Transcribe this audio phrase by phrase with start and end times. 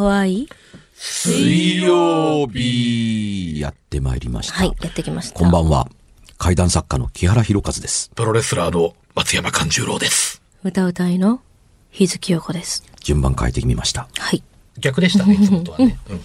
[0.00, 0.48] 怖い？
[0.94, 4.54] 水曜日、やってまいりました。
[4.54, 5.38] はい、やってきました。
[5.38, 5.90] こんばんは。
[6.38, 8.10] 怪談作家の木原博一です。
[8.14, 10.40] プロレスラーの松山勘十郎です。
[10.64, 11.42] 歌うたいの？
[11.90, 12.82] 日月陽子です。
[13.02, 14.08] 順番変えてみました。
[14.16, 14.42] はい。
[14.78, 15.98] 逆でしたね、いつもとはね。
[16.08, 16.20] うん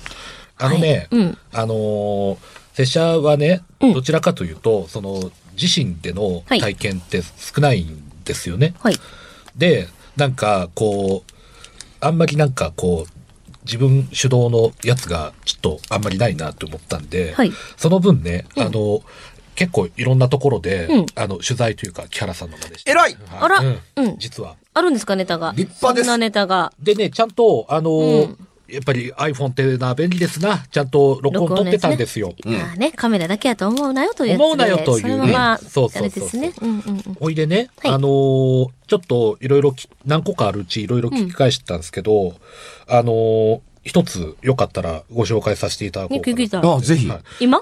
[0.58, 2.38] あのね、はいうんあのー
[2.76, 5.32] 拙者はね、うんどちらかというと、その、
[5.62, 8.74] 自身でのはい体験って少ないんですよね。
[8.80, 8.96] はい。
[9.58, 11.32] で、なんか、こう、
[12.00, 13.12] あんまりなんかこう、
[13.66, 17.52] 自分主導のやつがちょっとあんまりないなと思ったんで、はい。
[17.78, 19.02] その分ね、あの、
[19.56, 21.06] 結構いろんなところで、うん。
[21.16, 22.92] あの、取材というか、木原さんのまでして。
[22.92, 23.18] 偉い。
[23.28, 23.40] はい。
[23.42, 23.60] あら。
[23.60, 23.80] うん。
[23.96, 24.18] うん。
[24.18, 24.56] 実は。
[24.74, 25.54] あるんですか、ネタが。
[25.56, 26.06] 立派です。
[26.06, 26.74] そんなネタが。
[26.82, 30.66] でね、ちゃんと、あの、うんやっぱり iPhone っていうのは便利ですな。
[30.72, 32.34] ちゃんと録音取ってたんですよ。
[32.46, 34.44] うんまあね、カメラだけやと思うなよというやつで。
[34.44, 36.62] 思うなよというそれはまあ、そうそうそうそうあれですね。
[36.62, 37.18] うんうんうん。
[37.20, 42.36] おいでね、はいあのーちょっといろいろき何個かあるうちいろいろ聞き返してたんですけど、
[42.88, 46.60] あのー一つよかったらご紹介させていただこうかな聞いた。
[46.60, 47.08] あ、ぜひ。
[47.08, 47.62] はい今？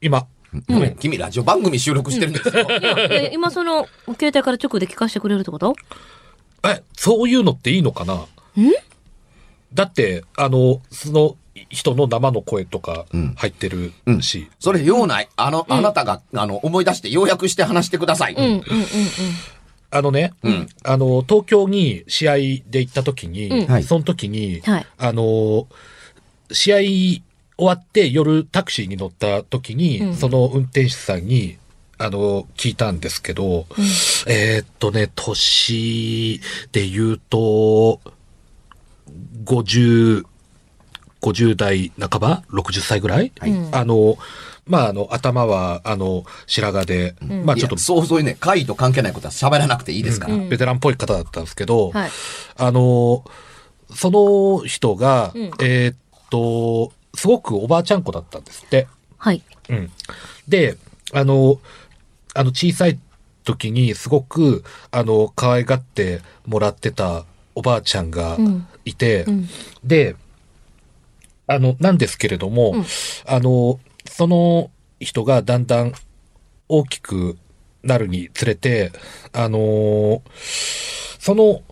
[0.00, 0.26] 今、
[0.68, 2.66] ごめん、君ラジオ番組収録してるんですよ。
[3.10, 3.86] え今その、
[4.18, 5.74] 携帯から直で聞かせてくれるってこと？
[6.64, 8.24] え、そういうのっていいのかな？
[9.74, 11.36] だって、あの、その
[11.70, 13.34] 人の生の声とかうん。
[13.36, 15.28] 入ってるし、それ、ようない。
[15.36, 18.34] あの、あなたが、あの、思い出して要約して話してください。
[18.34, 18.58] うんうんうん。
[18.58, 18.62] うん。
[19.90, 20.68] あのね、うん。
[20.82, 23.66] あの、東京に試合で行った時に、うん。
[23.66, 23.84] はい。
[23.84, 24.86] その時に、はい。
[24.98, 25.68] あの、
[26.50, 27.22] 試合終
[27.58, 30.14] わって夜タクシーに乗った時に、うん。
[30.14, 31.58] その運転手さんに、
[31.98, 33.66] あの、聞いたんですけど、
[34.26, 36.40] えーっとね、年
[36.72, 38.00] で言うと、
[39.44, 40.24] 50、
[41.20, 44.16] 50代半ば ?60 歳ぐらい、はいあの、
[44.66, 50.34] まあ、あの、頭は、あの、白髪で、まあ、ちょっとそうそういうね、会と関係ないことは喋らなくていいですから。
[50.34, 52.10] うんベテランっぽい方だったんですけど、はい。
[52.56, 53.24] あの、
[53.94, 55.96] その人が、うんえーっ
[56.30, 58.86] と、すごくおばあちゃん子だったんですって。
[59.18, 59.42] はい。
[59.68, 59.90] うん。
[60.48, 60.76] で、
[61.12, 61.58] あの、
[62.34, 62.98] あの小さい
[63.44, 67.24] 時にすごく、あの、可愛がってもらってた
[67.54, 68.38] おばあちゃんが
[68.84, 69.48] いて、うん。
[69.84, 70.16] で、
[71.46, 72.84] あの、なんですけれども、うん
[73.26, 74.70] あの、その
[75.00, 75.92] 人がだんだん
[76.68, 77.38] 大きく
[77.82, 78.92] なるにつれて、
[79.32, 80.22] あの、
[81.18, 81.62] その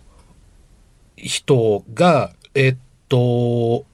[1.15, 2.75] 人が、えっ
[3.09, 3.85] と、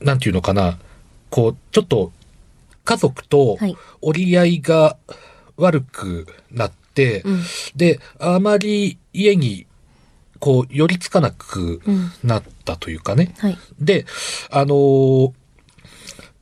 [0.00, 0.78] なんていうのかな、
[1.30, 2.12] こう、ちょっと
[2.84, 4.98] 家族とはい折り合いが
[5.56, 7.42] 悪くなって、うん。
[7.74, 9.66] で、あまり家に、
[10.44, 12.12] こう、寄りつかなくうん。
[12.22, 13.34] なったというかね。
[13.38, 13.58] はい。
[13.80, 14.04] で、
[14.50, 15.32] あのー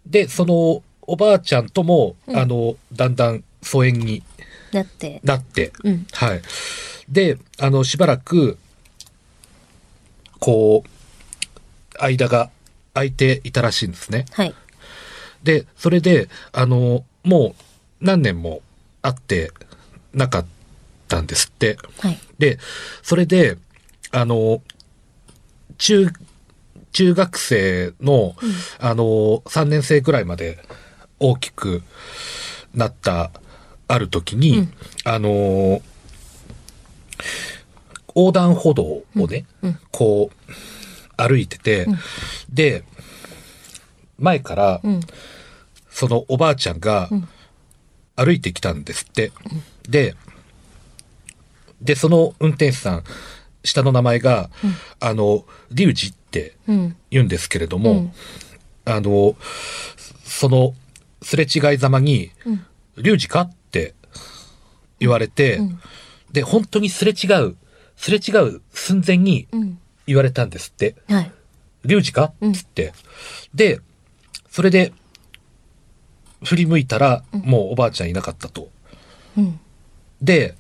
[0.04, 4.24] で、その、おばあちゃんとも、うんあの、だんだん疎遠に
[4.72, 5.20] だって。
[5.22, 6.06] なって、うん。
[6.14, 6.42] はい。
[7.08, 8.58] で、あの、しばらく、
[10.40, 12.50] こう、間が
[12.94, 14.24] 空いていたらしいんですね。
[14.32, 14.54] はい。
[15.44, 17.54] で、それで、あの、も
[18.00, 18.62] う何年も
[19.00, 19.52] 会って
[20.12, 20.46] なかっ
[21.06, 21.76] たんですって。
[22.00, 22.18] はい。
[22.40, 22.58] で、
[23.04, 23.58] それで、
[24.12, 24.62] あの、
[25.78, 26.12] 中、
[26.92, 28.36] 中学生の、
[28.78, 30.62] あの、3年生ぐらいまで
[31.18, 31.82] 大きく
[32.74, 33.30] なった
[33.88, 34.72] ある時に、うん。
[35.04, 35.82] あの、
[38.14, 39.78] 横断歩道をね、うん。
[39.90, 40.52] こう、
[41.16, 41.98] 歩いてて、ん。
[42.50, 42.84] で、
[44.18, 45.00] 前から、うん。
[45.90, 47.28] そのおばあちゃんがん。
[48.16, 49.32] 歩いてきたんですって。
[49.88, 50.14] で、
[51.80, 53.04] で、その運転手さん、
[53.64, 54.50] 下の名前が、
[55.00, 56.96] あの、リュウジってうん。
[57.10, 58.12] 言うんですけれども、うん
[58.84, 59.36] あの、
[60.24, 60.74] その、
[61.22, 62.66] すれ違いざまに、うん
[62.98, 63.94] リュウジかって
[65.00, 65.80] 言われて、うん
[66.32, 67.56] で、本当にすれ違う、
[67.96, 69.78] すれ違う寸前にうん。
[70.06, 70.96] 言われたんですって。
[71.08, 71.32] はい。
[71.84, 72.92] リュウジかうんつって。
[73.54, 73.80] で、
[74.50, 74.92] それで、
[76.44, 78.68] 振り向いたら、もうおばあちゃんいなかったと。
[79.36, 79.60] うん。
[80.20, 80.54] で、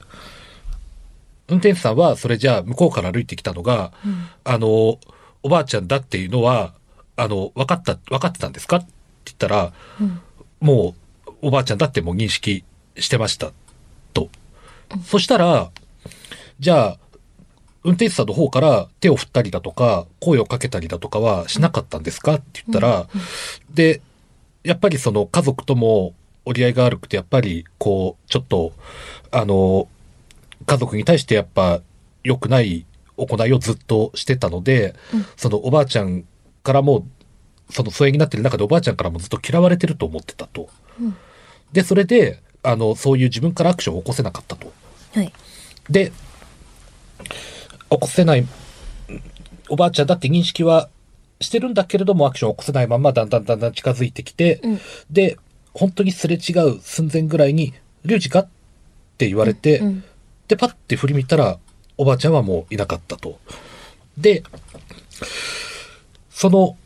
[1.52, 3.92] 運転手さんは、それじゃあ、向こうから歩いてきたのが、
[4.42, 4.98] あの、
[5.42, 6.72] おばあちゃんだっていうのは、
[7.16, 8.76] あの、分かった、分かってたんですか？
[8.78, 8.86] って
[9.26, 9.72] 言ったら、
[10.60, 10.94] も
[11.26, 12.64] う、おばあちゃんだってもう認識
[12.96, 13.52] してました、
[14.14, 14.30] と。
[15.04, 15.70] そしたら、
[16.58, 16.98] じゃあ、
[17.84, 22.34] 運転手さんの方から手を振ったりだとか、声をかけたりだとかはしなかったんですか？
[22.34, 23.08] って言ったら、
[23.74, 24.00] で、
[24.62, 26.14] やっぱりその家族とも
[26.44, 28.72] 折り合いが悪くて、やっぱりこう、ちょっと、
[29.32, 29.88] あの、
[30.66, 31.80] 家族に対してやっぱ
[32.24, 32.86] 良くない
[33.16, 34.94] 行いをずっとしてたので、
[35.36, 36.24] そのおばあちゃん
[36.62, 37.06] からも、
[37.70, 40.68] その疎遠になってる中でおばあちゃんからもずっと嫌われてると思ってたと。
[41.72, 44.72] で、それで、あの、そういう自分からアクションを起こせなかったと。
[45.14, 45.32] はい。
[45.90, 46.12] で、
[47.90, 48.46] 起こせない、
[49.68, 50.88] おばあちゃんだって認識は
[51.40, 54.80] してるんだけれどもアクションを起こせないままだんだんだんだん近づいてきて、うん
[55.10, 55.38] で、
[55.74, 57.74] 本当にすれ違う寸前ぐらいに、
[58.04, 58.48] リュウジかっ
[59.18, 60.04] て言われて、うん
[60.52, 61.58] で、パッて振り見たら、
[61.96, 63.38] おばあちゃんはもういなかったと。
[64.18, 64.42] で、
[66.28, 66.76] その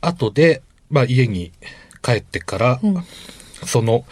[0.00, 1.50] 後で、まあ家に
[2.00, 3.04] 帰ってから、うん。
[3.66, 4.04] その、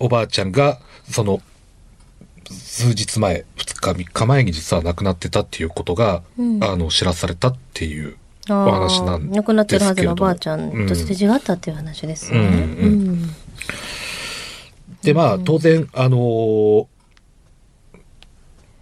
[0.00, 1.42] おばあちゃんが、その、
[2.50, 6.64] 数日前、2日3日前に実は亡くなってたっていうことが、うん。
[6.64, 8.16] あの、知らされたっていう
[8.48, 9.36] あお話なんですけれども。
[9.36, 12.66] 亡くなってるはずのおばあちゃんとすれ違ったっていう話ですね。
[15.02, 16.86] で、まあ、当然、あのー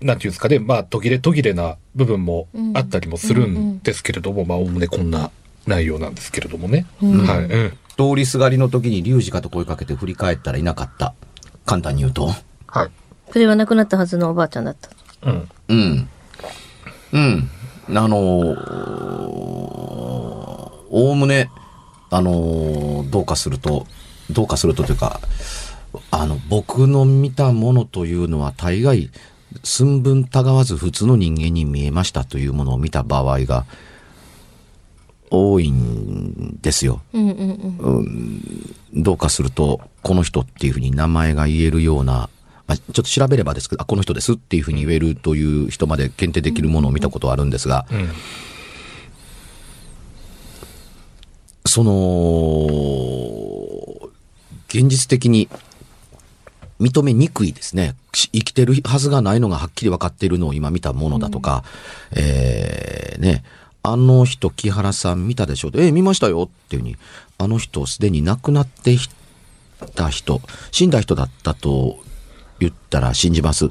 [0.04, 5.30] なんていうんですかね、まあ、途切れ途切れな部分もあったりもするんですけれども、まあ、おおむねこんな
[5.66, 6.86] 内容なんですけれどもね。
[7.02, 7.44] うんはい。
[7.44, 7.70] うん。
[7.96, 11.14] 通りすがりの時にリュウジかと声かけて振り返ったらいなかった。
[11.66, 12.30] 簡単に言うと。
[12.66, 12.90] はい。
[13.32, 14.90] それは亡くなったはずのおばあちゃんだった。
[15.22, 15.48] うん。
[15.68, 16.08] うん。
[17.12, 17.50] うん。
[17.88, 18.22] あのー、
[20.90, 21.50] おおむね、
[22.10, 23.86] あのーどうかすると、
[24.30, 25.20] どうかするとというか、
[26.10, 29.10] あの、僕の見たものというのは大概、
[29.62, 33.66] 寸分たがわず普通の人間に見えましたというものを見た場合が
[35.30, 37.00] 多いんですよ。
[37.14, 38.74] うんうんうん。
[38.94, 42.28] どうかすると、この人っていうふうに名前が言えるような、
[42.66, 48.08] あちょっと調べればですけど、あ、この人ですっていうふうに言えるという人まで限定できるものを見たことはあるんですが、うん。
[51.64, 52.92] その、
[54.68, 55.48] 現実的に
[56.80, 57.94] 認めにくいですね。
[58.14, 61.64] し生きてるはずがないのがはっきり分かっているのを今見たものだとか、
[62.16, 63.44] えーね、
[63.82, 66.96] あの人木原さん見たでしょえー見ましたよっていうふうに、
[67.38, 68.98] あの人すでに亡くなってい
[69.94, 70.40] た人、
[70.70, 71.98] 死んだ人だったと
[72.58, 73.68] 言ったら信じます。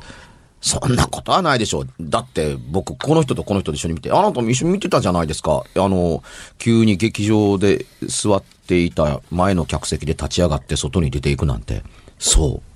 [0.61, 1.87] そんなことはないでしょう。
[1.99, 5.63] だって僕この人とこの人と一緒に見て、あなたも一緒に見てたじゃないですか。
[5.75, 6.23] あの、
[6.59, 11.83] 急に劇場で座っていた前の客席で立ち上がって外に出ていくなんて。
[12.19, 12.70] そう。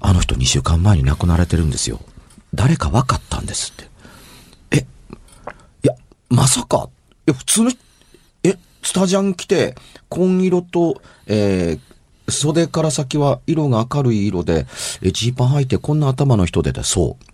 [0.00, 2.00] あの人2週間前に亡くなられてるんですよ。
[2.54, 3.90] 誰か分かったんですって。
[4.70, 4.86] え、
[5.82, 5.94] いや、
[6.28, 6.88] まさか、
[7.26, 7.70] いや、普通の、
[8.42, 9.74] え、スタジャン着て、
[10.08, 11.94] 紺色と、えー
[12.26, 14.66] 袖から先は色が明るい色で、
[15.12, 17.24] ジーパン履いてこんな頭の人でで、そう。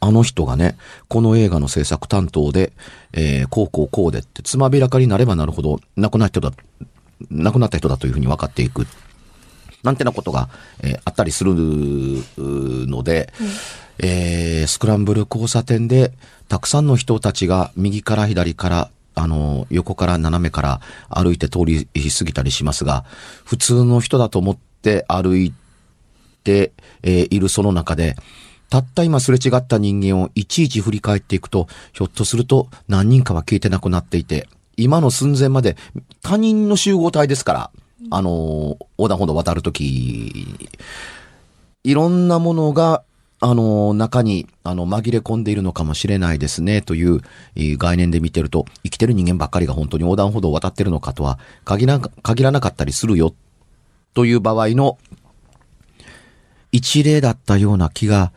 [0.00, 0.78] あの人がね、
[1.08, 2.72] この映画の制作担当で、
[3.12, 6.56] えーこうこうこうでって、つまびらかになればなるほど、亡くなった人だ、
[7.30, 8.86] 亡くなった人だというふうに分かっていく。
[9.82, 10.48] なんてなことが、
[10.82, 13.32] えーあったりするので、
[13.98, 16.12] えースクランブル交差点で、
[16.48, 23.04] たくさんの人たちが右から左から、あの、横から斜めから歩いて通り過ぎたりしますが、
[23.44, 25.52] 普通の人だと思って歩い
[26.44, 26.72] て、
[27.02, 28.16] えーいるその中で、
[28.70, 35.76] たった今すれ違った人間をいちいち振り返っていくと、ひょっとすると何人かは消えてなくなっていて、今の寸前まで
[36.22, 37.70] 他人の集合体ですから、
[38.10, 40.46] あの、横断歩道渡るとき、
[41.84, 43.02] いろんなものが、
[43.40, 47.20] あの、中に、あの、紛れ込んでいるのかもしれないですね、という
[47.54, 53.34] えー概念で見てると、生きてる人間ばっかりが本当に横断歩道を渡ってるのかとは、限ら、限らなかったりするよ、
[54.14, 54.98] という場合の、
[56.72, 58.32] 一例だったような気が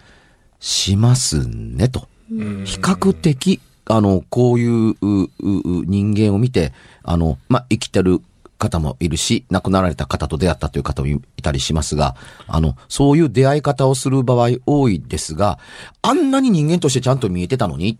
[0.59, 2.07] しますね、と。
[2.29, 6.71] 比較的、あの、こういう人間を見て、
[7.03, 8.21] あの、まあ、生きてる
[8.61, 12.15] 方もいるし、亡くなられた方と出会ったという方もいたりしますが、
[12.47, 15.59] あの、そういう出会い方をする場合多いですが、
[16.01, 17.97] あんなに人間としてちゃんと見えてたのにっ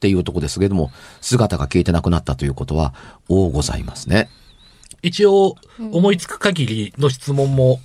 [0.00, 0.90] ていうとこですけれども、
[1.20, 2.92] 姿が消えてなくなったということは、
[3.28, 4.28] 多ございますね。
[5.02, 7.80] 一応、思いつく限りの質問も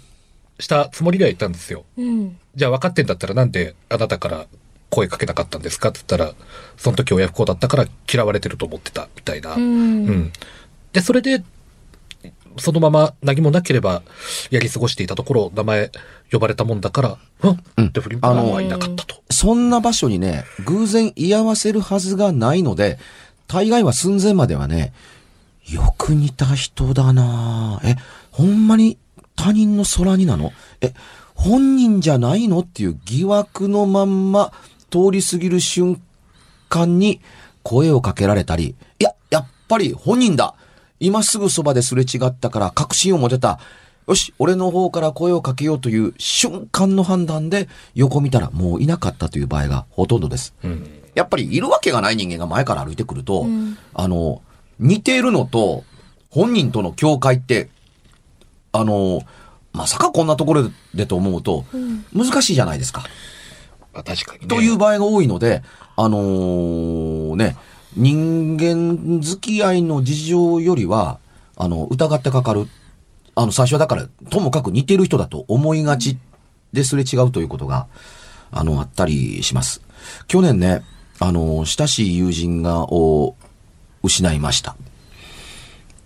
[0.60, 1.86] したつもりではいたんですよ。
[1.98, 2.38] うん。
[2.56, 4.48] じゃあ分かってんだったらなんであなたから
[4.90, 6.34] 声かけなかったんですかって言ったら、
[6.78, 9.54] その時親不孝だったから嫌われてると思ってたみたいな。
[9.54, 9.62] うん。
[9.62, 10.34] うん
[10.96, 11.44] で、それで、
[12.58, 14.02] そのまま何もなければ
[14.50, 15.92] やり過ごしていたところ、名前
[16.32, 17.18] 呼ばれたもんだから、
[17.78, 19.16] うんって振り向いたらあのはいなかったと。
[19.30, 22.98] そんな場所にね、偶然居合わせるはずがないので、
[23.48, 24.94] 大概は寸前まではね、
[25.68, 27.88] よく似た人だなぁ。
[27.88, 27.96] え、
[28.32, 28.98] ほんまに
[29.36, 30.54] 他人の空になの？
[30.82, 30.94] え、
[31.34, 32.60] 本人じゃないの？
[32.60, 34.54] っていう疑惑のまんま
[34.90, 36.02] 通り過ぎる瞬
[36.70, 37.20] 間に
[37.64, 40.56] 声をかけられたり、いや、やっぱり本人だ
[41.00, 43.60] 今すぐそばですれ違ったから確信を持てた。
[44.08, 50.54] よし、俺の方から声をかけようという瞬間の判断で横見たらもういなかったという場合がほとんどです。
[50.64, 54.42] うんやっぱりいるわけがない人間が前から歩いてくると、うんあの、
[54.80, 55.86] 似ているのと
[56.30, 57.70] 本人との境界って、
[58.74, 59.22] あの、
[59.72, 61.64] まさかこんなところでと思うと、
[62.14, 63.06] 難しいじゃないですか。
[63.94, 64.48] まあ確かにね。
[64.48, 65.64] という場合が多いので、
[65.96, 67.56] あのーね、
[67.96, 71.20] 人間付き合いの事情よりは、
[71.56, 72.68] あの、疑ってかかる。
[73.36, 76.18] あの、最初はだから、ともかく似てる人だと思いがち
[76.74, 77.88] ですれ違うということが、
[78.52, 79.82] あの、あったりします。
[80.28, 80.84] 去年ね、
[81.20, 83.36] あの、親しい友人が、を
[84.04, 84.76] 失いました。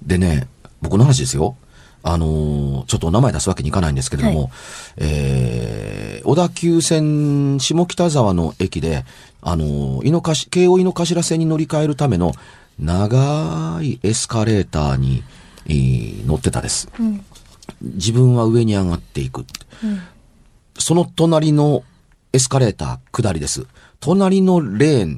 [0.04, 0.48] でね、
[0.82, 1.58] 僕の話ですよ。
[2.04, 4.50] あのーちょっとお名前出すわけにいかないんですけれども、は
[4.98, 9.06] えー小田急線下北沢の駅で、
[9.42, 12.34] あのー井の頭、京王井の頭線に乗り換えるための
[12.80, 15.24] 長いエスカレーターに、
[15.68, 16.90] えー乗ってたです。
[17.00, 17.26] うん。
[17.82, 19.46] 自分は上に上がっていく。
[20.78, 21.84] その隣の
[22.34, 23.66] エスカレーター下りです。
[24.00, 25.18] 隣のレーン、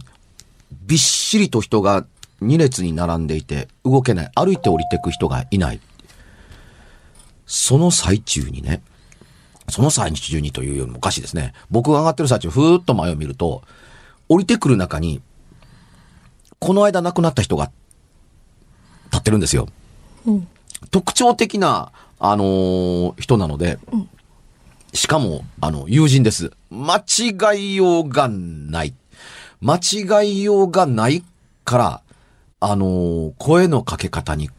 [0.85, 2.05] びっしりと人が
[2.41, 4.31] 2列に並んでいて動けない。
[4.35, 5.79] 歩いて降りていく人がいない。
[7.51, 8.81] その最中にね、
[9.67, 11.51] その最中にというよりもおかしいですね。
[11.69, 13.61] 僕が上がってる最中、ふーっと前を見ると、
[14.29, 15.21] 降りてくる中に、
[16.59, 17.69] この間亡くなった人が
[19.07, 19.67] 立ってるんですよ。
[20.25, 20.47] うん。
[20.91, 23.79] 特徴的な、あのー人なので、
[24.93, 26.53] しかも、あの、友人です。
[26.69, 28.93] 間違いようがない。
[29.59, 31.21] 間違いようがない
[31.65, 32.01] から、
[32.61, 34.49] あのー声のかけ方に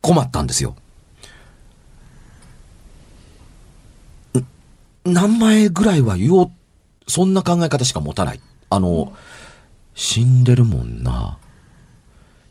[0.00, 0.74] 困ったんですよ。
[5.06, 6.50] ん名前ぐらいは言おう、
[7.08, 8.40] そんな考え方しか持たない。
[8.70, 9.12] あの、
[9.94, 11.38] 死んでるもんな。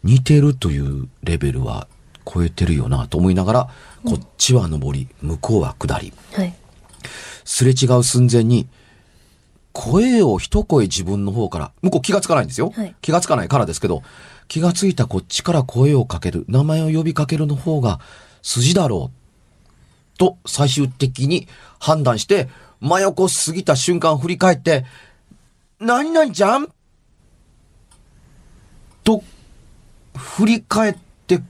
[0.03, 1.87] 似てるというレベルは
[2.25, 3.69] 超えてるよなと思いながら、
[4.05, 6.13] こっちは上り、向こうは下り。
[6.33, 6.53] はい。
[7.43, 8.67] すれ違う寸前に、
[9.71, 12.71] 声を一声自分の方から、向こう気がつかないんですよ。
[12.75, 14.03] はい気がつかないからですけど、
[14.47, 17.99] 気がついたこっちから声をかける、名前を呼びかけるの方が
[18.41, 19.24] 筋だろう。
[20.17, 21.47] と最終的に
[21.79, 22.49] 判断して、
[22.81, 24.85] 真横過ぎた瞬間振り返って、
[25.79, 26.69] 何々ちゃん？
[29.03, 29.23] と、
[30.15, 30.95] 振り返っ
[31.27, 31.41] て、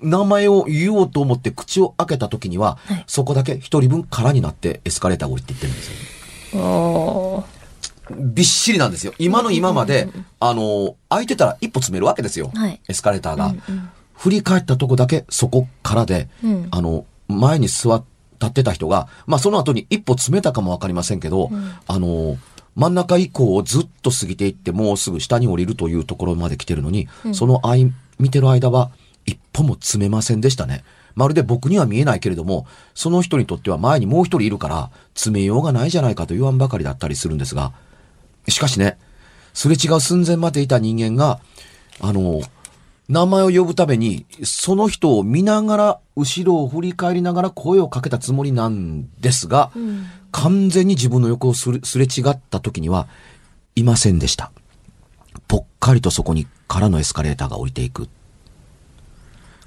[0.00, 7.44] 名前を言おうと思って口を開けた時には、はいそこだけ一人分空になってエスカレーターを降りていってるんですよ。
[8.10, 9.12] びっしりなんですよ。
[9.18, 10.08] 今の今まで、
[10.40, 12.50] あの、空いてたら一歩詰めるわけですよ。
[12.54, 13.46] はいエスカレーターが。
[13.46, 18.04] うんうん振り返ったとこだけそこからで、うんあの、前に座っ
[18.40, 21.50] 立ってた人が、まあその後に一歩詰めたかもわかりませんけど、
[21.86, 22.38] あの、
[22.76, 28.90] 真ん中以降をずっと過ぎていって、もうすぐ下に降りるというところまで来てるのに、その間、見てる間は
[29.26, 30.84] 一歩も詰めませんでしたね。
[31.14, 37.72] まるで僕には見えないけれども、その人にとっては前にもう一人いるから、詰めようがないじゃないかと言わんばかりだったりするんですが、
[38.46, 38.98] しかしね、
[39.52, 41.40] すれ違う寸前までいた人間が、
[42.00, 42.40] あの、
[43.08, 49.70] 名前を呼ぶために、その人を見ながら、後ろを振り返りながら声をかけたつもりなんですが、
[50.30, 53.08] 完全に自分の横をすれすれ違った時には、
[53.74, 54.52] いませんでした。
[55.46, 58.08] ぽっかりとそこに空のエスカレーターが降りていく。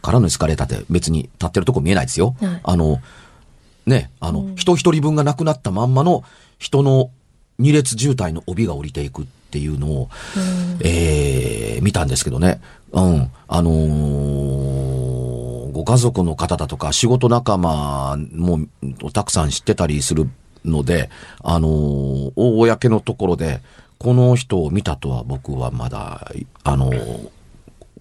[0.03, 2.35] 空のエスカレーターって別に立ってるとこ見えないですよ。
[2.39, 3.01] はいあの、
[3.87, 6.23] ね、あの、人一人分がなくなったまんまの
[6.59, 7.09] 人の
[7.57, 10.09] 二列渋滞の帯が降りていくっていうのを、
[10.79, 12.61] えー見たんですけどね。
[12.93, 13.31] うん。
[13.47, 18.59] あのーご家族の方だとか仕事仲間も
[19.13, 20.29] たくさん知ってたりする
[20.63, 21.09] ので、
[21.43, 23.61] あのー公のところで、
[23.97, 26.31] この人を見たとは僕はまだ、
[26.63, 27.29] あのー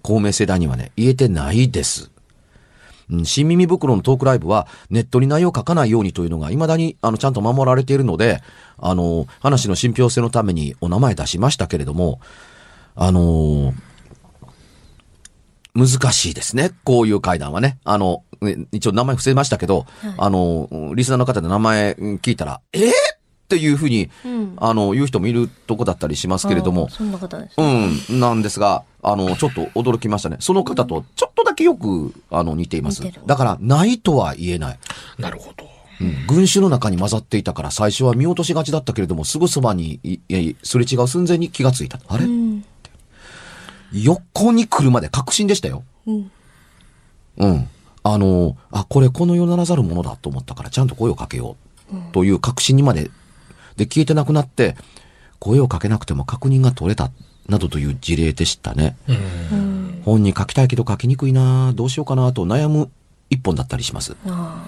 [0.03, 2.11] 公明世代にはね、言えてないです。
[3.11, 8.41] うん新耳袋のトークライブはネットに内容を書かないようにというのが未だにあのちゃんと守られているので、
[8.77, 12.19] あの、話の信憑性のためにお名前出しましたけれども、
[12.95, 13.73] あの
[15.73, 16.71] 難しいですね。
[16.83, 17.79] こういう会談はね。
[17.83, 19.85] あの、ね一応名前伏せましたけど、
[20.17, 22.91] あの、リスナーの方で名前うん聞いたら、えー、
[23.51, 27.55] っていうふうに、うんあの、言う人もいるとこだったりしますけれどもそんな方です。
[27.57, 30.37] うん、なんですが、あの、ちょっと驚きましたね。
[30.39, 33.03] その方とちょっとだけよく、あの、似ています。
[33.25, 34.79] だから、ないとは言えない。
[35.17, 35.69] なるほど。
[35.99, 41.99] うん、群衆の中に混ざっていたから、最初は見落としがちだったけれども、すぐそばに、いいいすれ違う寸前に気がついた。
[42.07, 42.63] あれ、うん。
[43.91, 45.83] 横に来るまで確信でしたよ。
[46.07, 46.31] うん。
[47.37, 47.67] うん。
[48.03, 51.71] あの、あ、これこの世ならざるものだと思ったから、ちゃんと声をかけよう。
[52.13, 53.11] という確信にまで、
[53.81, 54.75] で、消えてなくなって、
[55.39, 57.09] 声をかけなくても確認が取れた、
[57.47, 58.95] などという事例でしたね。
[59.07, 60.01] うん。
[60.05, 62.89] 本に書きたいけど書きにくいなどうしようかなと悩む
[63.29, 64.15] 一本だったりします。
[64.27, 64.67] あ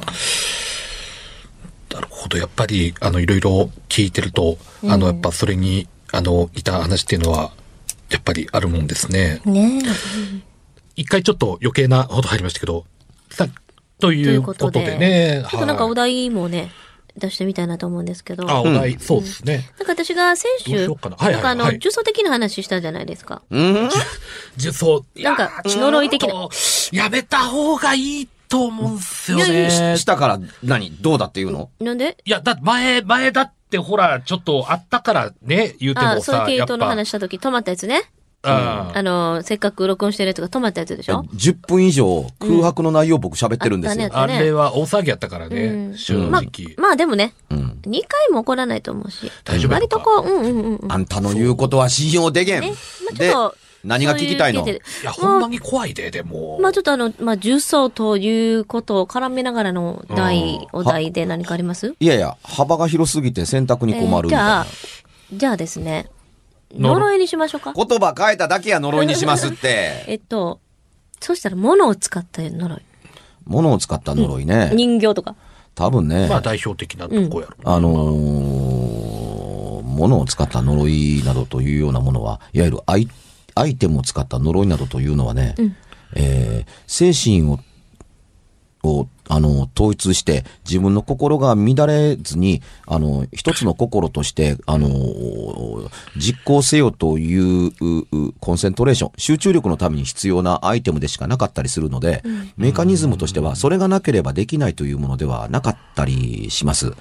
[1.94, 2.40] なるほど。
[2.40, 7.52] やっぱり、あの、いろいろ聞いてると、あの、やっぱそれに、あの、いた話っていうのは、
[8.10, 9.42] やっぱりあるもんですね。
[9.46, 9.50] あ。
[9.50, 9.84] ね
[10.96, 12.86] 一回ちょっと余計なほど入りましたけど、
[13.30, 13.52] さと
[14.00, 15.46] といいううことででね。
[15.50, 16.72] ちょっとなんかおはい題もね、
[17.18, 18.50] 出してみたいなと思うんですけど。
[18.50, 19.70] あ、おなん題、そうですね。
[19.78, 23.42] か私が先週、なんかあの、はい呪詛的な話したじゃないですか。
[23.50, 23.90] うん
[24.58, 25.22] じゅそう。
[25.22, 26.50] なんか呪い的な
[26.92, 29.98] やめた方がいいと思うんすよいやいね。
[29.98, 30.92] したから何？
[31.02, 31.70] どうだっていうの？
[31.80, 32.18] なんで？
[32.26, 36.64] いや、だって前、前だってほら、ちょっとあったからね、言うてあ、もさ、そういう系。
[36.64, 38.04] 統の話した時止まったやつね。
[38.46, 44.10] ああの、せっかく録音してるやつが止まったやつでしょ？10分以上空白の内容僕喋ってるんですよ。
[44.12, 49.32] あれは大騒ぎやったからうね、ん正まあ直。、まあでもね、うん2回も起こらないと思うし。
[49.44, 50.92] 大丈夫割とこう、うんうんうんうん。
[50.92, 52.62] あんたの言うことは信用でけん。
[52.62, 53.34] で
[53.84, 54.66] 何が聞きたいの？
[54.66, 56.58] いや、ほんまに怖いで、でも。
[56.62, 61.94] まあちょっとあの、まあ重曹ということを絡めながらの題うん、お題で何かあります？
[62.00, 64.66] いやいや、幅が広すぎて選択に困るじゃあ、
[65.34, 66.08] じゃあですね、
[66.74, 67.74] 呪呪いにしましょうか？
[67.74, 70.04] 言葉変えただけや呪いにしますって。
[70.08, 70.60] えっと、
[71.20, 72.80] そしたら物を使った呪い。
[73.46, 74.72] 物を使った呪いね。
[74.74, 75.36] 人形とか。
[75.76, 77.56] 多分ね、まあ代表的なとこやろ。
[77.64, 83.08] あのー物を使った呪いなどというようなものは、いわゆるアイ
[83.56, 85.56] アイテムを使った呪いなどというのはね、
[86.16, 87.60] えー精神を、
[88.84, 94.90] を、あの、統一して、自分の心が乱れずに、あの、一つの心として、あの、
[96.18, 97.72] 実行せよという
[98.40, 102.24] コンセントレーション、集中力のために必要なアイテムでしかなかったりするので、
[102.58, 106.94] メカニズムとしては、それがなければできないというものではなかったりします。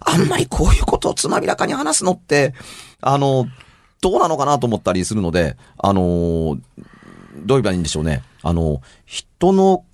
[0.00, 2.54] あんまりこういうことをつまびらかに話すのって、
[3.00, 3.46] あの、
[4.00, 6.58] どうなのかなと思ったりするので、あの、
[7.36, 8.22] どう言えばいいんでしょうね。
[8.42, 9.84] あの、人の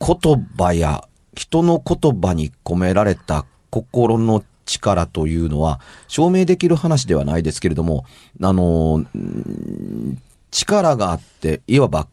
[0.00, 8.04] 言葉や人の言葉に込められた心の力というのは証明できる話ではないですけれども、
[8.42, 10.18] あの、ん
[10.50, 12.08] 力があって、いわば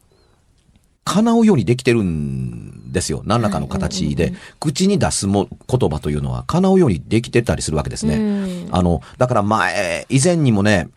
[1.06, 3.22] 叶うようにできてるんですよ。
[3.26, 4.34] 何らかの形で。
[4.60, 8.16] 口に出すも言葉というのは叶うようにできてたりするわけですね。
[8.16, 10.90] うんあの、だから前、以前にもね、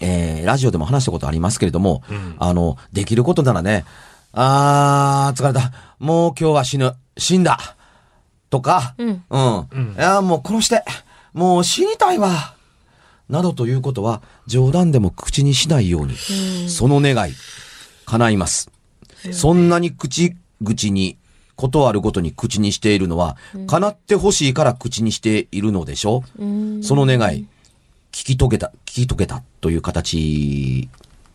[0.00, 2.02] えー、ラジオでも話したことありますけれども、
[2.38, 3.84] あの、できることならね、
[4.32, 5.72] あー、疲れた。
[5.98, 6.94] もう今日は死ぬ。
[7.16, 7.58] 死んだ。
[8.50, 9.94] とか、うんうん。
[9.96, 10.82] いや、もう殺して。
[11.32, 12.54] もう死にたいわ。
[13.28, 16.16] などということは、冗談でも口にしないように、
[16.68, 17.34] その願い、
[18.06, 18.70] 叶います。
[19.32, 21.18] そんなに口々に、
[21.56, 26.22] ことあるごとに口にしているのは、叶ってほしいから口にしているのでしょ？
[26.38, 27.46] うんその願い、
[28.12, 30.88] 聞き遂げた、聞き遂げたという形、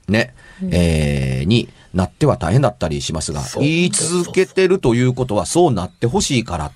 [0.07, 0.33] ね、
[0.69, 6.71] えーになっては大変だったりしますが、言い続けてるということはそうなってほしいからっ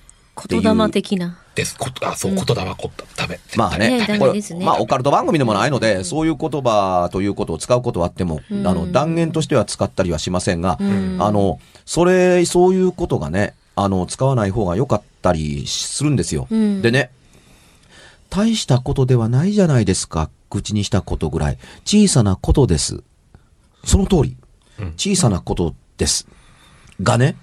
[0.46, 0.62] ていう。
[0.62, 1.38] 言霊的な。
[1.58, 1.76] です。
[1.76, 3.04] ことあ、そう、言霊こった。
[3.22, 3.40] ダメ。
[3.56, 16.46] まあね、これまあオカルト番組でもないので、そういう言葉ということを使うことはあっても、あの、断言としては使ったりはしませんが、んあの、それ、そういうことがね、あの、使わない方が良かったりするんですよ。
[16.50, 17.10] うんでね、
[18.30, 21.58] 大したことではないじゃないですか、口にしたことぐらい。
[21.84, 23.02] 小さなことです。
[23.84, 24.36] その通り。
[24.96, 26.26] 小さなことです。
[27.02, 27.36] がね、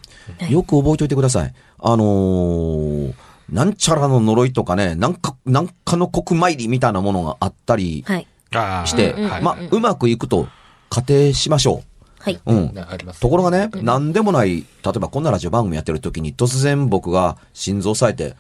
[0.50, 1.54] よく覚えておいてください。
[1.80, 3.14] あのー
[3.50, 10.48] なんちゃらの呪いとかね、なんか、なんかの国参りみたいなものがあったりして、はいまあ、うまくいくと
[10.90, 11.84] 仮定しましょ
[12.20, 12.40] はい。
[12.44, 12.52] う。
[12.52, 12.74] うん。
[13.20, 18.34] ところがね、なんでもない、例えばこんなラジオ番組やってる時に突然僕が心臓押さえて、うっ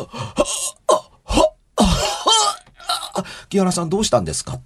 [0.00, 0.08] うっ
[0.86, 0.92] あ
[1.26, 1.82] はあ
[3.20, 4.58] は木原さんどうしたんですか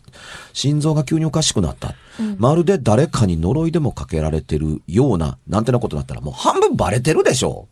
[0.52, 1.94] 心臓が急におかしくなった。
[2.38, 7.68] まるで誰かに呪いでもかけられてるような、なんてなことになったらもう半分バレてるでしょ。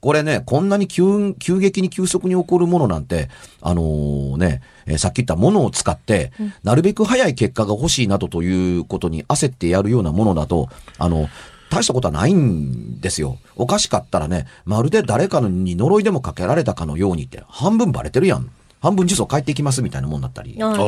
[0.00, 3.28] これね、こんなに急、急激に急速に起こるものなんて、
[3.60, 6.32] あのーね、えーさっき言ったものを使って、
[6.64, 11.28] なるべく早い結果が欲しいなどということに焦ってやるようなものだと、あの、
[11.70, 13.38] 大したことはないんですよ。
[13.54, 18.50] おかしかったらね、まるで誰かに呪いでもかけられたかのようにって、半分バレてるやん。
[18.82, 20.56] 半分呪詛帰ってきますみたいなもんだったり。
[20.60, 20.80] ああねあ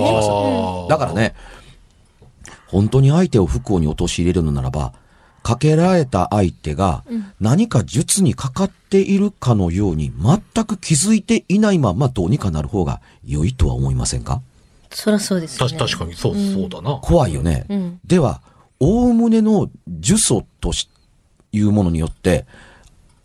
[0.87, 1.35] ーだからね、
[2.67, 4.93] 本当に相手を不幸に陥れるのならば、
[5.45, 7.05] かけられた相手が
[7.39, 14.43] 何か術にかかっているかのように全く気づいていないままどうにかなる方が良いとは思いませんか？
[14.91, 15.77] そりゃそうですたね。
[15.79, 16.99] 確かに、そう、そうだな。
[17.03, 17.67] 怖いよね。
[17.69, 18.41] うんでは、
[18.81, 20.89] おおむねの呪詛とし
[21.53, 22.47] いうものによって、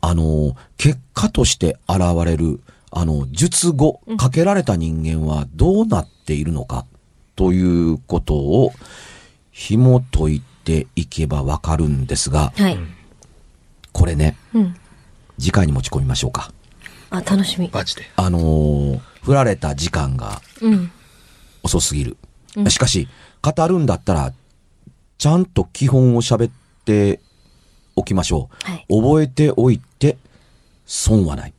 [0.02, 2.60] あの、結果として現れる、
[2.92, 6.86] あの、術後、かけられた人間はどうなっているのか、
[7.36, 8.74] ということを、
[9.52, 12.78] 紐解いていけばわかるんですが、はい。
[13.92, 14.76] これね、うん。
[15.38, 16.52] 次回に持ち込みましょうか。
[17.10, 17.70] あ、楽しみ。
[17.74, 18.04] マジで。
[18.16, 20.92] あのー振られた時間がうん。
[21.62, 22.18] 遅すぎる。
[22.70, 23.08] しかし、
[23.42, 24.34] 語るんだったら、
[25.18, 26.52] ちゃんと基本を喋っ
[26.86, 27.20] て
[27.98, 28.66] おきましょう。
[28.66, 28.86] はい。
[28.90, 30.18] 覚えておいて、
[30.86, 31.54] 損はない。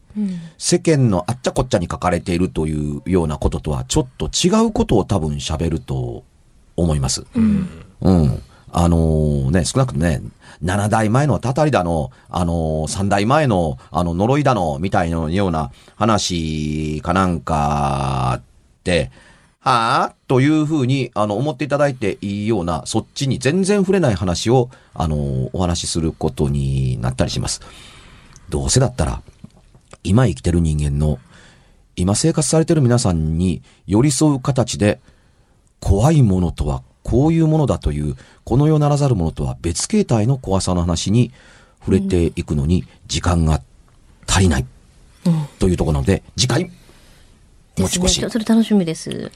[0.59, 6.24] 世間のあっちゃこっちゃに書かれているというようなこととはちょっと違うことを多分喋ると
[6.76, 7.24] 思います。
[7.35, 8.42] うん。
[8.72, 10.22] あのーね、少なくともね、
[10.62, 18.42] 7代前のたたりだの、あのー、3代前の、あの、呪いだの、みたいなような話かなんかっ
[18.85, 19.11] て、
[19.62, 27.61] はあというふうに、あの、思っていただいていいような、そっちに全然触れない話を、あのーお話しすることになったりします。
[28.48, 29.22] どうせだったら、
[30.02, 31.18] 今生きてる人間の、
[31.96, 35.00] 今生活されてる皆さんに寄り添う形で、
[35.80, 41.32] 怖いものとはこういうものだという、この世ならざるものとは別形態の怖さの話に
[41.80, 43.62] 触れていくのに時間が
[44.26, 44.66] 足りない。
[45.58, 46.70] というところなので、次回、
[47.76, 48.30] 持ち越し。
[48.30, 49.30] それ楽しみです。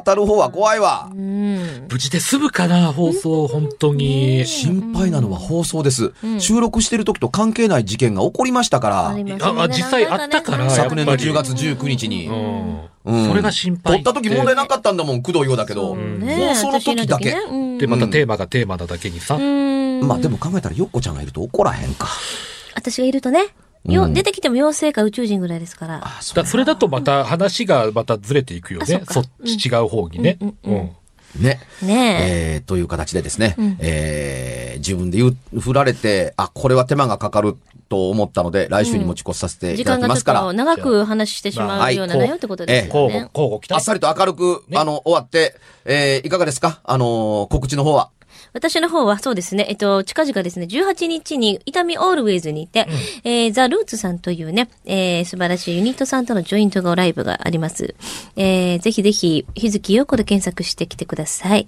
[0.00, 1.10] 語る方は怖いわ。
[1.12, 1.86] うん。
[1.90, 4.46] 無事で済むかな、放送、本当に。
[4.46, 6.12] 心配なのは放送です。
[6.38, 12.28] 収録してる時と関係ない事件が起こりましたからあ実際あったから昨年のやっぱり10月19日に。
[12.28, 12.80] うん。
[13.04, 14.02] うんそれが心配。
[14.02, 15.96] 撮った時問題なかったんだもん、工藤ようだけど。
[15.96, 17.34] ね放送の時だけ。
[17.78, 19.34] で、またテーマがテーマなだけにさ。
[19.34, 20.06] うん。
[20.06, 22.06] まあでも考えたらよっこちゃんがいると怒らへんか。
[22.74, 23.48] 私がいるとね、
[23.86, 24.14] よ、うん。
[24.14, 26.00] 出てきても妖精か宇宙人ぐらいですから。
[26.04, 28.84] あ、そだそれだとまた話がまたずれていくよね。
[28.86, 29.14] あそっか。
[29.14, 30.38] そっち違う方にね。
[30.40, 30.56] うん。
[30.64, 30.74] うん。
[30.74, 30.76] う
[31.40, 31.42] ん。
[31.42, 31.60] ね。
[31.82, 32.62] ねえ。
[32.64, 37.56] ーという形でですね、えー自分で言う、振られて、あ、これは手間がかかる
[37.88, 39.80] と思ったので、来週に持ち越させてえ。
[39.80, 43.68] いただ時間がちょっきますから、と長く話してしまうような内容ってことですよ交互ね、。
[43.70, 46.80] あっさりと明るく、あの、終わって、えーいかがですか？
[46.84, 48.10] あのー告知の方は。
[48.52, 52.86] 私の方はそうですね、えっと、近々ですね、18日に、伊丹オールウェイズにて、
[53.24, 57.94] えーザ・ルーツさんというね、えー素晴らしいユニットさんとのジョイントがライブがあります。
[58.36, 61.66] えーぜひぜひ、日月陽子で検索してきてください。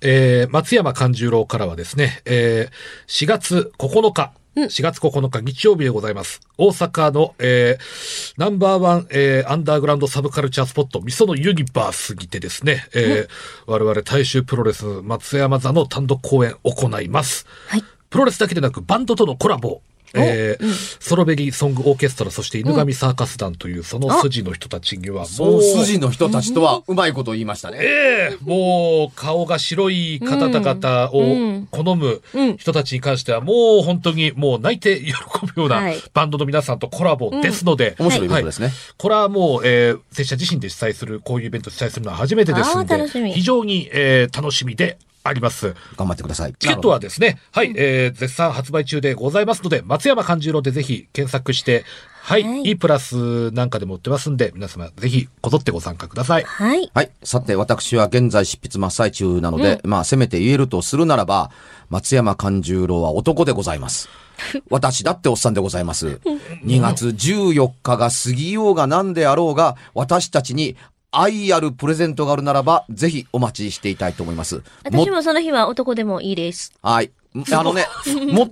[0.00, 6.40] えー松山勘十郎からはですね、えー4月9日、4月9日日曜日でございます。
[6.56, 13.28] 大阪の、えーナンバーワン、えーアンダーグラウンドサブカルチャースポット、ミソのユニバースにてですね、えー
[13.66, 17.46] 我々大衆プロレス松山座の単独公演を行います。
[17.68, 17.84] はい。
[18.08, 19.82] プロレスだけでなくバンドとのコラボ。
[20.14, 27.78] えーソロベリーソングオーケストラ、そして犬神サーカス団というその筋の人たちにはもう、その筋の人たちとは、うまいこと言いましたね。
[27.80, 32.22] ええもう顔が白い方々を好む
[32.58, 35.12] 人たちに関してはもう本当にもう泣いて喜
[35.54, 36.02] ぶようなはい。
[36.14, 38.72] バンドの皆さんとコラボですので、面白いイベントですね。
[38.98, 45.74] これはもう、えー、拙者自身で主催するこういうイベントを主催するのは初めてですので非常に、えー楽しみであります。
[45.96, 46.54] 頑張ってください。
[46.58, 51.84] チケットはですね、はい、えー、絶賛発売中でございますので、松山勘十郎でぜひ検索して、
[52.26, 56.44] はい、はい E プラスなんかでも売ってますんで、皆様ぜひこぞってご参加ください。
[56.44, 56.90] はい。
[56.92, 57.10] はい。
[57.22, 61.50] さて、私は現在執筆真っ最中なので、まあ、せめて言えるとするならば、
[61.88, 64.08] 松山勘十郎は男でございます。
[64.70, 66.20] 私だっておっさんでございます。
[66.64, 70.76] 2月14日が過ぎようが何であろうが、私たちに
[71.10, 74.56] 愛あるプレゼントがあるならば、ぜひお待ちしていたいと思います。
[74.56, 76.72] も私もその日は男でもいいです。
[76.82, 77.10] はい。
[77.52, 77.86] あのね、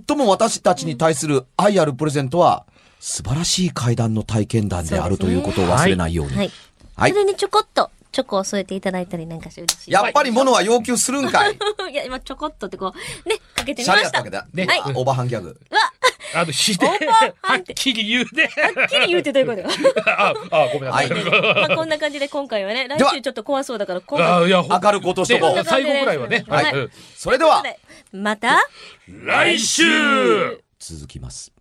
[0.07, 2.65] 最も私たちに対する愛あるプレゼントは、
[2.99, 6.35] 素晴らしい階段の体験談であるということを忘れないように。
[6.35, 6.51] はい。
[6.95, 9.91] はいそれにちょこっと、チョコを添えていただいたりなんかして嬉しい。
[9.91, 11.57] やっぱり物は要求するんかい。
[11.91, 12.93] いや、今ちょこっとってこ
[13.25, 13.99] う、ね、かけてみシャました。
[13.99, 14.47] レやったわけだ。
[14.53, 15.59] ねあオーバーハンギャグ。
[16.35, 18.49] あの、ひで、はっきり言うね。
[18.77, 20.01] はっきり言うてどういうこと？
[20.11, 21.09] あ、あ、ごめんなさい。
[21.09, 21.23] はい。
[21.67, 24.81] まあこんな感じで今回はね、来週ちょっと怖そうだから、今あ回。
[24.83, 25.55] 明るく落としとこう。
[25.55, 26.43] ね最後ぐらいはね。
[26.47, 26.73] はいはい。
[26.75, 27.63] うんそれでは、
[28.11, 28.59] また？
[29.07, 29.83] 来週。
[30.79, 31.51] 続きます。